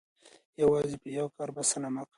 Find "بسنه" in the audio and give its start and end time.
1.55-1.89